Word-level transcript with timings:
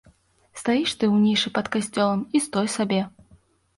Стаіш 0.61 0.93
ты 1.03 1.05
ў 1.13 1.17
нішы 1.27 1.53
пад 1.59 1.69
касцёлам, 1.75 2.25
і 2.35 2.45
стой 2.47 2.67
сабе. 2.81 3.01